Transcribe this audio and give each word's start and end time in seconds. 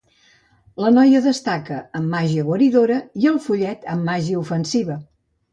La 0.83 0.89
noia 0.93 1.19
destaca 1.25 1.77
en 2.01 2.09
màgia 2.15 2.47
guaridora 2.49 2.97
i 3.25 3.29
el 3.33 3.39
follet 3.47 3.89
en 3.97 4.03
màgia 4.11 4.41
ofensiva. 4.45 4.99